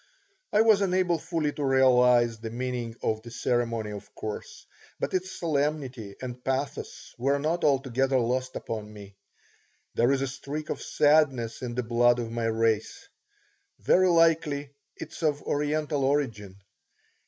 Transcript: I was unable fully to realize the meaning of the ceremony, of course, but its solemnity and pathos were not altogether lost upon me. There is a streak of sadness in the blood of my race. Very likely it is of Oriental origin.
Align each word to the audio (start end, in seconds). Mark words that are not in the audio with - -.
I 0.51 0.61
was 0.61 0.81
unable 0.81 1.19
fully 1.19 1.51
to 1.51 1.63
realize 1.63 2.39
the 2.39 2.49
meaning 2.49 2.95
of 3.03 3.21
the 3.21 3.29
ceremony, 3.29 3.91
of 3.91 4.15
course, 4.15 4.65
but 4.99 5.13
its 5.13 5.29
solemnity 5.29 6.15
and 6.19 6.43
pathos 6.43 7.13
were 7.19 7.37
not 7.37 7.63
altogether 7.63 8.17
lost 8.17 8.55
upon 8.55 8.91
me. 8.91 9.15
There 9.93 10.11
is 10.11 10.23
a 10.23 10.27
streak 10.27 10.71
of 10.71 10.81
sadness 10.81 11.61
in 11.61 11.75
the 11.75 11.83
blood 11.83 12.17
of 12.17 12.31
my 12.31 12.45
race. 12.45 13.09
Very 13.79 14.07
likely 14.09 14.71
it 14.95 15.11
is 15.11 15.21
of 15.21 15.43
Oriental 15.43 16.03
origin. 16.03 16.55